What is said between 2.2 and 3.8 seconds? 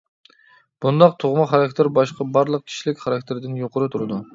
بارلىق كىشىلىك خاراكتېرىدىن